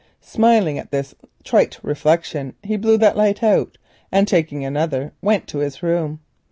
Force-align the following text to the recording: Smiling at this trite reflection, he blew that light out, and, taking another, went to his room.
Smiling 0.25 0.79
at 0.79 0.89
this 0.89 1.13
trite 1.43 1.77
reflection, 1.83 2.55
he 2.63 2.75
blew 2.75 2.97
that 2.97 3.15
light 3.15 3.43
out, 3.43 3.77
and, 4.11 4.27
taking 4.27 4.65
another, 4.65 5.13
went 5.21 5.45
to 5.49 5.59
his 5.59 5.83
room. 5.83 6.21